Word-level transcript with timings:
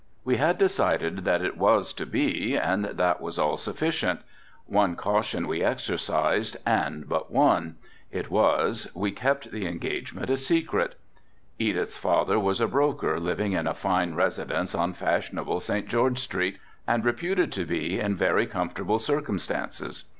We 0.23 0.37
had 0.37 0.57
decided 0.57 1.25
that 1.25 1.43
it 1.43 1.59
was 1.59 1.93
to 1.93 2.07
be 2.07 2.55
and 2.55 2.85
that 2.85 3.21
was 3.21 3.37
all 3.37 3.55
sufficient. 3.55 4.21
One 4.65 4.95
caution 4.95 5.45
we 5.47 5.63
exercised 5.63 6.57
and 6.65 7.07
but 7.07 7.29
one, 7.31 7.75
it 8.11 8.31
was, 8.31 8.87
we 8.95 9.11
kept 9.11 9.51
the 9.51 9.67
engagement 9.67 10.31
a 10.31 10.37
secret. 10.37 10.95
Edith's 11.59 11.97
father 11.97 12.39
was 12.39 12.59
a 12.59 12.65
broker 12.67 13.19
living 13.19 13.51
in 13.51 13.67
a 13.67 13.75
fine 13.75 14.15
residence 14.15 14.73
on 14.73 14.93
fashionable 14.93 15.59
St. 15.59 15.87
George 15.87 16.17
Street, 16.17 16.57
and 16.87 17.05
reputed 17.05 17.51
to 17.51 17.65
be 17.65 17.99
in 17.99 18.15
very 18.15 18.47
comfortable 18.47 18.97
circumstances. 18.97 20.05